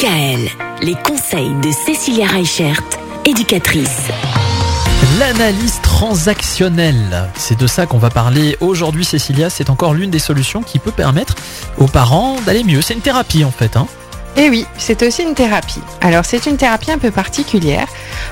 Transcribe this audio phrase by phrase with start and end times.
[0.00, 0.48] Kael,
[0.80, 2.80] les conseils de Cécilia Reichert,
[3.24, 4.06] éducatrice.
[5.18, 10.62] L'analyse transactionnelle, c'est de ça qu'on va parler aujourd'hui Cécilia, c'est encore l'une des solutions
[10.62, 11.34] qui peut permettre
[11.78, 12.80] aux parents d'aller mieux.
[12.80, 13.76] C'est une thérapie en fait.
[13.76, 13.88] Hein
[14.36, 15.82] et oui, c'est aussi une thérapie.
[16.00, 17.88] Alors c'est une thérapie un peu particulière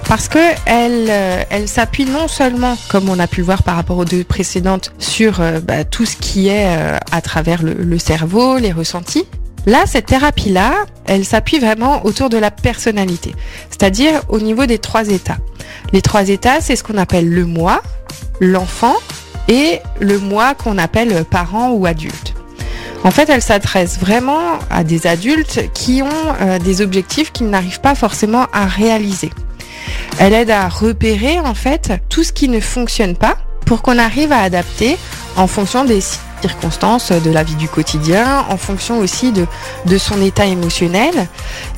[0.09, 3.75] parce que elle, euh, elle s'appuie non seulement, comme on a pu le voir par
[3.75, 7.73] rapport aux deux précédentes, sur euh, bah, tout ce qui est euh, à travers le,
[7.73, 9.27] le cerveau, les ressentis.
[9.67, 10.73] Là, cette thérapie-là,
[11.07, 13.35] elle s'appuie vraiment autour de la personnalité,
[13.69, 15.39] c'est-à-dire au niveau des trois états.
[15.93, 17.83] Les trois états, c'est ce qu'on appelle le moi,
[18.41, 18.95] l'enfant
[19.49, 22.35] et le moi qu'on appelle parent ou adulte.
[23.05, 27.81] En fait, elle s'adresse vraiment à des adultes qui ont euh, des objectifs qu'ils n'arrivent
[27.81, 29.31] pas forcément à réaliser.
[30.19, 34.33] Elle aide à repérer en fait tout ce qui ne fonctionne pas pour qu'on arrive
[34.33, 34.97] à adapter
[35.37, 36.01] en fonction des
[36.41, 39.47] circonstances de la vie du quotidien, en fonction aussi de,
[39.85, 41.29] de son état émotionnel.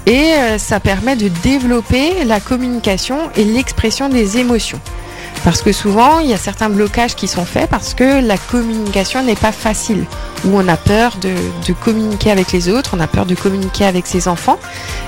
[0.07, 4.81] Et euh, ça permet de développer la communication et l'expression des émotions.
[5.45, 9.23] Parce que souvent, il y a certains blocages qui sont faits parce que la communication
[9.23, 10.05] n'est pas facile,
[10.45, 11.33] où on a peur de,
[11.67, 14.59] de, communiquer avec les autres, on a peur de communiquer avec ses enfants.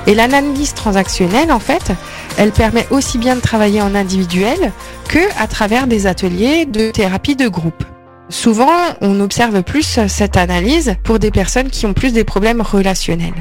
[0.06, 1.92] Et l'analyse transactionnelle, en fait,
[2.38, 4.72] elle permet aussi bien de travailler en individuel
[5.08, 7.84] que à travers des ateliers de thérapie de groupe.
[8.30, 13.34] Souvent, on observe plus cette analyse pour des personnes qui ont plus des problèmes relationnels.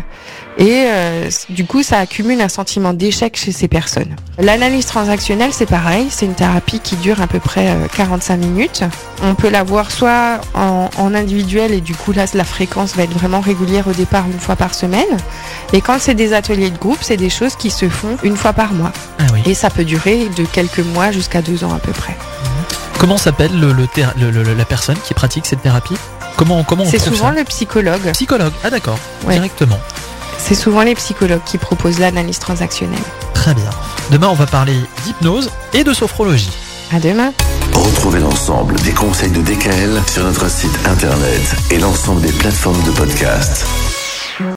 [0.57, 4.15] Et euh, du coup, ça accumule un sentiment d'échec chez ces personnes.
[4.39, 8.83] L'analyse transactionnelle, c'est pareil, c'est une thérapie qui dure à peu près 45 minutes.
[9.23, 13.03] On peut la voir soit en, en, individuel et du coup là, la fréquence va
[13.03, 15.17] être vraiment régulière au départ une fois par semaine.
[15.71, 18.53] Et quand c'est des ateliers de groupe, c'est des choses qui se font une fois
[18.53, 18.91] par mois.
[19.19, 19.41] Ah oui.
[19.45, 22.17] Et ça peut durer de quelques mois jusqu'à deux ans à peu près.
[22.99, 23.87] Comment s'appelle le, le,
[24.31, 25.95] le, la personne qui pratique cette thérapie?
[26.35, 27.31] Comment, comment on C'est souvent ça?
[27.33, 28.11] le psychologue.
[28.11, 29.33] Psychologue, ah d'accord, Ouais.
[29.35, 29.79] directement.
[30.37, 32.99] C'est souvent les psychologues qui proposent l'analyse transactionnelle.
[33.33, 33.69] Très bien.
[34.11, 36.51] Demain, on va parler d'hypnose et de sophrologie.
[36.93, 37.31] À demain.
[37.73, 42.91] Retrouvez l'ensemble des conseils de DKL sur notre site internet et l'ensemble des plateformes de
[42.91, 43.65] podcast.